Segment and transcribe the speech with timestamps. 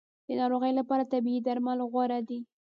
[0.27, 2.39] د ناروغۍ لپاره طبیعي درمل غوره دي